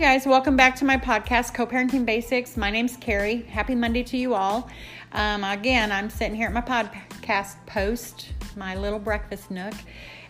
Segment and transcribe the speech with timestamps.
[0.00, 0.26] Guys.
[0.26, 2.54] Welcome back to my podcast, Co Parenting Basics.
[2.58, 3.42] My name's Carrie.
[3.48, 4.68] Happy Monday to you all.
[5.12, 9.72] Um, again, I'm sitting here at my podcast post, my little breakfast nook,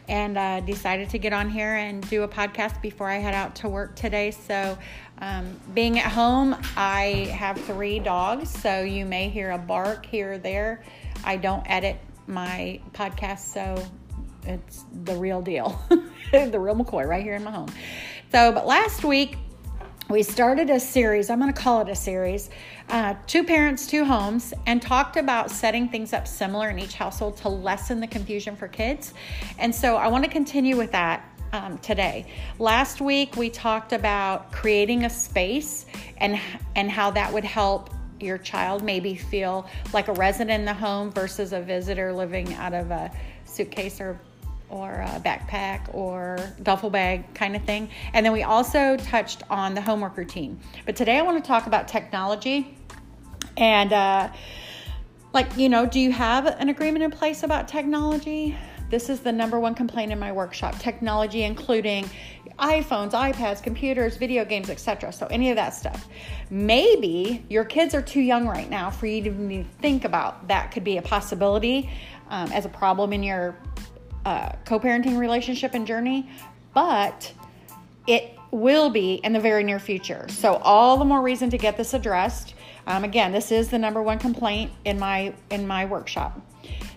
[0.08, 3.56] and uh, decided to get on here and do a podcast before I head out
[3.56, 4.30] to work today.
[4.30, 4.78] So,
[5.18, 10.34] um, being at home, I have three dogs, so you may hear a bark here
[10.34, 10.84] or there.
[11.24, 11.98] I don't edit
[12.28, 13.84] my podcast, so
[14.44, 15.76] it's the real deal,
[16.30, 17.68] the real McCoy right here in my home.
[18.32, 19.38] So, but last week
[20.08, 22.48] we started a series, I'm going to call it a series,
[22.90, 27.36] uh, Two Parents, Two Homes, and talked about setting things up similar in each household
[27.38, 29.14] to lessen the confusion for kids.
[29.58, 32.26] And so I want to continue with that um, today.
[32.60, 35.86] Last week we talked about creating a space
[36.18, 36.40] and
[36.76, 41.10] and how that would help your child maybe feel like a resident in the home
[41.10, 43.10] versus a visitor living out of a
[43.44, 44.18] suitcase or
[44.68, 47.88] or a backpack or duffel bag kind of thing.
[48.12, 50.58] And then we also touched on the homework routine.
[50.84, 52.76] But today I want to talk about technology
[53.56, 54.32] and uh,
[55.32, 58.56] like, you know, do you have an agreement in place about technology?
[58.90, 62.08] This is the number one complaint in my workshop technology, including
[62.58, 65.12] iPhones, iPads, computers, video games, etc.
[65.12, 66.08] So, any of that stuff.
[66.48, 70.70] Maybe your kids are too young right now for you to even think about that
[70.70, 71.90] could be a possibility
[72.30, 73.58] um, as a problem in your
[74.64, 76.28] co parenting relationship and journey,
[76.74, 77.32] but
[78.06, 80.26] it will be in the very near future.
[80.28, 82.54] So, all the more reason to get this addressed.
[82.88, 86.40] Um, again, this is the number one complaint in my in my workshop.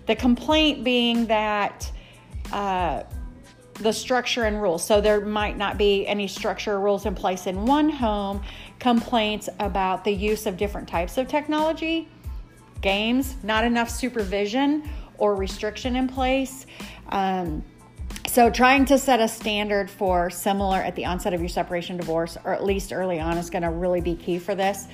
[0.05, 1.91] The complaint being that
[2.51, 3.03] uh,
[3.79, 4.83] the structure and rules.
[4.83, 8.43] So there might not be any structure or rules in place in one home.
[8.79, 12.07] Complaints about the use of different types of technology,
[12.81, 14.89] games, not enough supervision
[15.19, 16.65] or restriction in place.
[17.09, 17.63] Um,
[18.27, 22.37] so, trying to set a standard for similar at the onset of your separation divorce,
[22.43, 24.87] or at least early on, is going to really be key for this.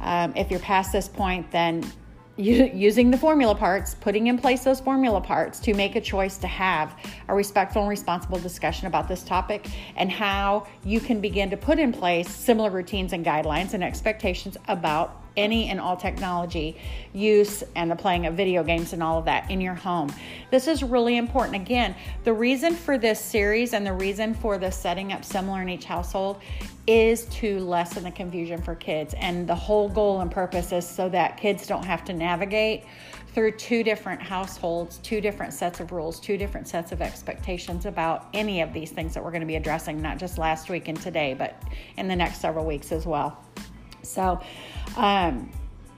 [0.00, 1.90] Um, if you're past this point, then
[2.38, 6.46] using the formula parts, putting in place those formula parts to make a choice to
[6.46, 6.94] have
[7.26, 11.80] a respectful and responsible discussion about this topic and how you can begin to put
[11.80, 16.76] in place similar routines and guidelines and expectations about any and all technology
[17.14, 20.12] use and the playing of video games and all of that in your home.
[20.50, 21.56] This is really important.
[21.56, 21.94] Again,
[22.24, 25.84] the reason for this series and the reason for the setting up similar in each
[25.84, 26.42] household
[26.86, 29.14] is to lessen the confusion for kids.
[29.18, 32.84] And the whole goal and purpose is so that kids don't have to navigate
[33.34, 38.26] through two different households, two different sets of rules, two different sets of expectations about
[38.32, 41.00] any of these things that we're going to be addressing, not just last week and
[41.00, 41.62] today, but
[41.98, 43.44] in the next several weeks as well.
[44.08, 44.40] So,
[44.96, 45.50] um,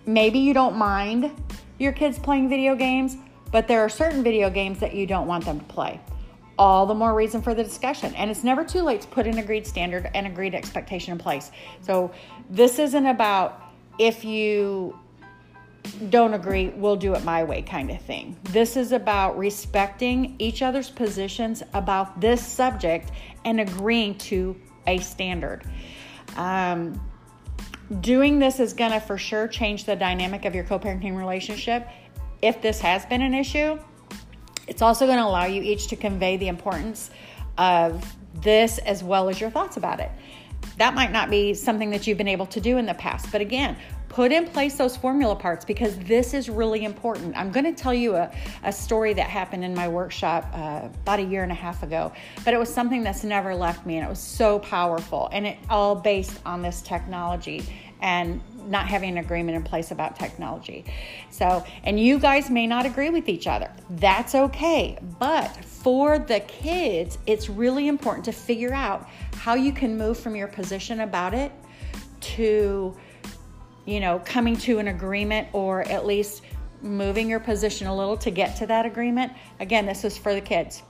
[0.07, 1.31] maybe you don't mind
[1.79, 3.17] your kids playing video games,
[3.53, 6.01] but there are certain video games that you don't want them to play.
[6.59, 8.15] All the more reason for the discussion.
[8.15, 11.51] And it's never too late to put an agreed standard and agreed expectation in place.
[11.81, 12.13] So,
[12.51, 13.63] this isn't about
[13.99, 14.99] if you
[16.09, 18.37] don't agree, we'll do it my way kind of thing.
[18.45, 23.11] This is about respecting each other's positions about this subject
[23.45, 24.57] and agreeing to
[24.87, 25.65] a standard.
[26.37, 27.01] Um,
[27.99, 31.89] Doing this is going to for sure change the dynamic of your co parenting relationship.
[32.41, 33.79] If this has been an issue,
[34.69, 37.11] it's also going to allow you each to convey the importance
[37.59, 40.11] of this as well as your thoughts about it.
[40.79, 43.41] That might not be something that you've been able to do in the past, but
[43.41, 43.77] again,
[44.11, 47.35] put in place those formula parts because this is really important.
[47.37, 48.31] I'm going to tell you a,
[48.65, 52.13] a story that happened in my workshop uh, about a year and a half ago,
[52.45, 55.59] but it was something that's never left me and it was so powerful and it
[55.71, 57.65] all based on this technology
[58.03, 60.85] and not having an agreement in place about technology.
[61.31, 63.71] So, and you guys may not agree with each other.
[63.91, 64.99] That's okay.
[65.21, 70.35] But for the kids, it's really important to figure out how you can move from
[70.35, 71.53] your position about it
[72.21, 72.97] to
[73.91, 76.43] you know, coming to an agreement or at least
[76.81, 79.33] moving your position a little to get to that agreement.
[79.59, 80.83] Again, this is for the kids.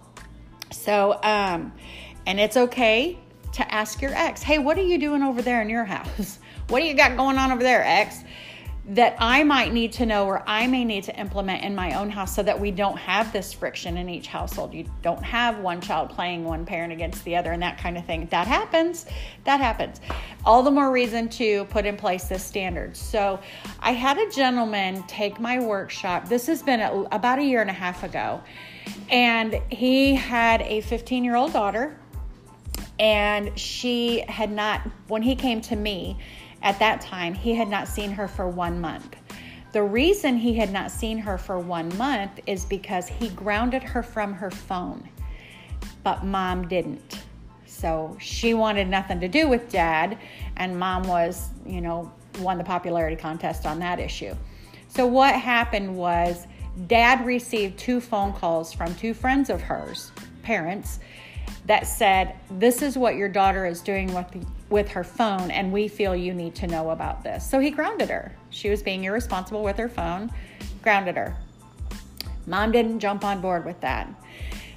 [0.71, 1.73] So, um,
[2.27, 3.19] and it's okay
[3.53, 6.39] to ask your ex, hey, what are you doing over there in your house?
[6.69, 8.23] What do you got going on over there, ex?
[8.91, 12.11] That I might need to know or I may need to implement in my own
[12.11, 14.75] house so that we don't have this friction in each household.
[14.75, 18.05] You don't have one child playing one parent against the other and that kind of
[18.05, 18.27] thing.
[18.33, 19.07] That happens.
[19.45, 20.01] That happens.
[20.45, 22.97] All the more reason to put in place this standard.
[22.97, 23.39] So
[23.79, 26.29] I had a gentleman take my workshop.
[26.29, 26.81] This has been
[27.13, 28.43] about a year and a half ago.
[29.09, 31.97] And he had a 15 year old daughter.
[32.99, 36.19] And she had not, when he came to me,
[36.63, 39.17] at that time, he had not seen her for one month.
[39.73, 44.03] The reason he had not seen her for one month is because he grounded her
[44.03, 45.09] from her phone,
[46.03, 47.23] but mom didn't.
[47.67, 50.19] So she wanted nothing to do with dad,
[50.57, 54.35] and mom was, you know, won the popularity contest on that issue.
[54.89, 56.47] So what happened was
[56.89, 60.11] dad received two phone calls from two friends of hers,
[60.43, 60.99] parents,
[61.67, 65.73] that said, This is what your daughter is doing with, the, with her phone, and
[65.73, 67.49] we feel you need to know about this.
[67.49, 68.35] So he grounded her.
[68.51, 70.31] She was being irresponsible with her phone,
[70.83, 71.37] grounded her.
[72.47, 74.09] Mom didn't jump on board with that.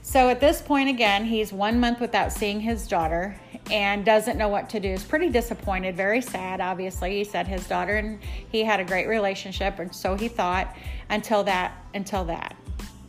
[0.02, 3.40] So at this point, again, he's one month without seeing his daughter
[3.72, 4.90] and doesn't know what to do.
[4.90, 7.18] Is pretty disappointed, very sad, obviously.
[7.18, 10.76] He said his daughter and he had a great relationship, and so he thought
[11.10, 12.56] until that until that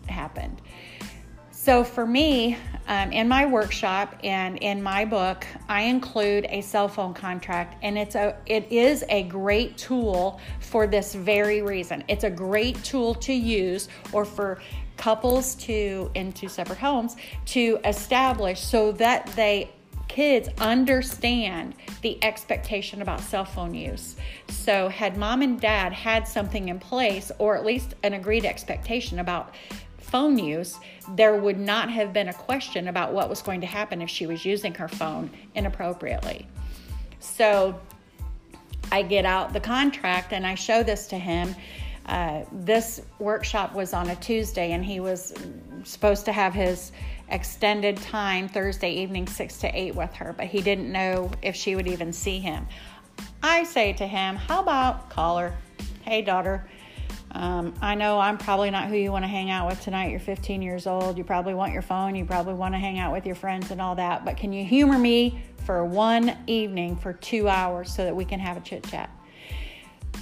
[0.06, 0.61] happened.
[1.64, 2.58] So for me,
[2.88, 7.96] um, in my workshop and in my book, I include a cell phone contract, and
[7.96, 12.05] it's a it is a great tool for this very reason.
[12.06, 14.61] It's a great tool to use, or for
[14.99, 17.16] couples to in two separate homes
[17.46, 19.70] to establish so that they
[20.06, 24.16] kids understand the expectation about cell phone use.
[24.49, 29.19] So, had mom and dad had something in place, or at least an agreed expectation
[29.19, 29.55] about
[30.14, 30.78] phone use,
[31.16, 34.28] there would not have been a question about what was going to happen if she
[34.28, 36.46] was using her phone inappropriately.
[37.19, 37.81] So
[38.93, 41.56] I get out the contract and I show this to him.
[42.06, 45.34] Uh, this workshop was on a Tuesday, and he was
[45.82, 46.93] supposed to have his
[47.31, 51.75] extended time Thursday evening, 6 to 8 with her, but he didn't know if she
[51.75, 52.69] would even see him.
[53.43, 55.56] I say to him, How about call her?
[56.02, 56.69] Hey, daughter,
[57.34, 60.12] um, I know I'm probably not who you want to hang out with tonight.
[60.12, 61.19] You're 15 years old.
[61.19, 62.14] You probably want your phone.
[62.14, 64.25] You probably want to hang out with your friends and all that.
[64.25, 68.38] But can you humor me for one evening for two hours so that we can
[68.38, 69.10] have a chit chat?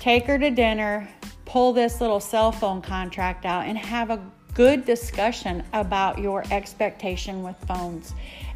[0.00, 1.06] Take her to dinner,
[1.44, 4.25] pull this little cell phone contract out, and have a
[4.55, 8.15] good discussion about your expectation with phones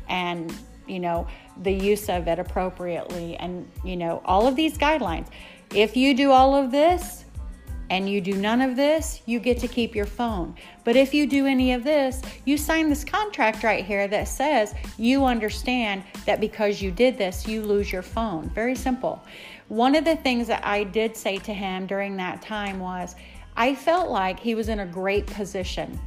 [0.09, 0.55] and,
[0.87, 1.26] you know,
[1.62, 5.26] the use of it appropriately and, you know, all of these guidelines.
[5.75, 7.25] If you do all of this,
[7.91, 10.55] and you do none of this, you get to keep your phone.
[10.85, 14.75] But if you do any of this, you sign this contract right here that says
[14.99, 18.50] you understand that because you did this, you lose your phone.
[18.50, 19.23] Very simple.
[19.69, 23.15] One of the things that I did say to him during that time was
[23.56, 25.99] I felt like he was in a great position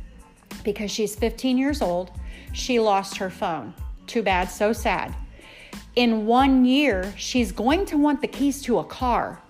[0.64, 2.12] because she's 15 years old.
[2.54, 3.74] She lost her phone.
[4.08, 5.16] Too bad, so sad.
[5.96, 9.42] In one year, she's going to want the keys to a car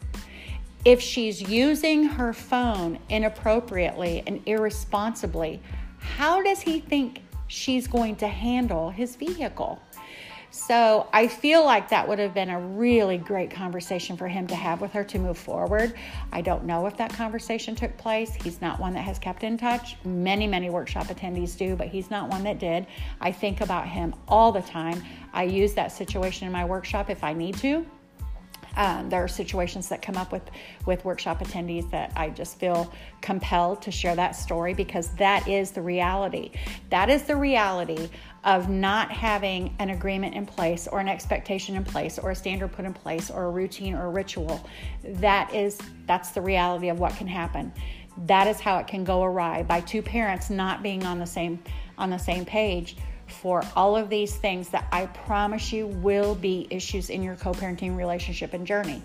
[0.85, 5.61] if she's using her phone inappropriately and irresponsibly,
[5.99, 9.81] how does he think she's going to handle his vehicle?
[10.51, 14.55] So I feel like that would have been a really great conversation for him to
[14.55, 15.93] have with her to move forward.
[16.31, 18.33] I don't know if that conversation took place.
[18.33, 19.95] He's not one that has kept in touch.
[20.05, 22.87] Many, many workshop attendees do, but he's not one that did.
[23.21, 25.03] I think about him all the time.
[25.33, 27.85] I use that situation in my workshop if I need to.
[28.75, 30.49] Um, there are situations that come up with
[30.85, 35.71] with workshop attendees that I just feel compelled to share that story because that is
[35.71, 36.51] the reality.
[36.89, 38.09] That is the reality
[38.43, 42.71] of not having an agreement in place or an expectation in place or a standard
[42.71, 44.65] put in place or a routine or a ritual.
[45.03, 47.73] That is that's the reality of what can happen.
[48.25, 51.59] That is how it can go awry by two parents not being on the same
[51.97, 52.95] on the same page
[53.31, 57.51] for all of these things that I promise you will be issues in your co
[57.51, 59.01] parenting relationship and journey.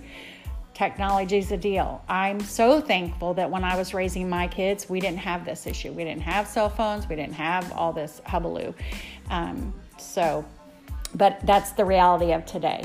[0.75, 2.03] Technology is a deal.
[2.09, 5.93] I'm so thankful that when I was raising my kids, we didn't have this issue.
[5.93, 8.75] We didn't have cell phones, we didn't have all this hubbub.
[9.31, 10.45] Um, so,
[11.15, 12.85] but that's the reality of today.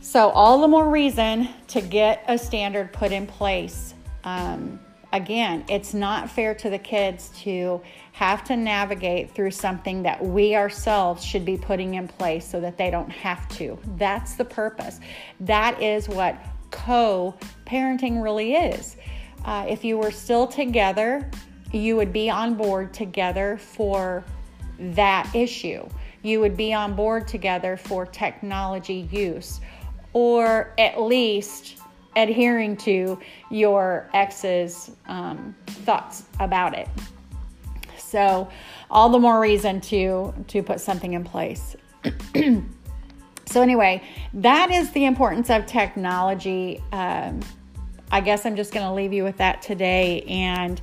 [0.00, 3.94] So, all the more reason to get a standard put in place.
[4.24, 4.80] Um,
[5.12, 7.80] again, it's not fair to the kids to
[8.12, 12.76] have to navigate through something that we ourselves should be putting in place so that
[12.76, 13.78] they don't have to.
[13.96, 15.00] That's the purpose.
[15.40, 16.38] That is what
[16.70, 17.34] co
[17.66, 18.96] parenting really is.
[19.44, 21.30] Uh, if you were still together,
[21.72, 24.24] you would be on board together for
[24.78, 25.86] that issue.
[26.22, 29.60] You would be on board together for technology use,
[30.12, 31.78] or at least
[32.16, 33.18] adhering to
[33.50, 36.88] your ex's um, thoughts about it.
[37.98, 38.48] So,
[38.90, 41.76] all the more reason to to put something in place.
[43.46, 44.02] so, anyway,
[44.34, 46.82] that is the importance of technology.
[46.92, 47.40] Um,
[48.10, 50.22] I guess I'm just going to leave you with that today.
[50.22, 50.80] And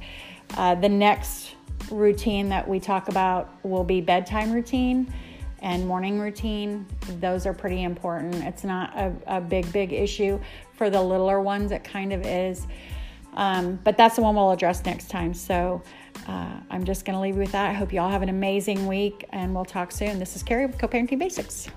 [0.58, 1.56] uh, the next
[1.90, 5.14] routine that we talk about will be bedtime routine
[5.60, 6.86] and morning routine.
[7.20, 8.36] Those are pretty important.
[8.36, 10.40] It's not a, a big, big issue.
[10.76, 12.68] For the littler ones, it kind of is.
[13.34, 15.34] Um, but that's the one we'll address next time.
[15.34, 15.82] So
[16.28, 17.70] uh, I'm just going to leave you with that.
[17.70, 20.20] I hope you all have an amazing week and we'll talk soon.
[20.20, 21.70] This is Carrie with Co Parenting Basics.